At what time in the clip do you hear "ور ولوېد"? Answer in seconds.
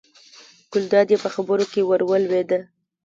1.89-2.49